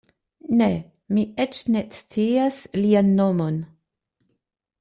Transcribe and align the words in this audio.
Ne; 0.61 0.69
mi 1.17 1.25
eĉ 1.45 1.59
ne 1.75 1.83
scias 1.99 2.59
lian 2.81 3.15
nomon. 3.23 3.61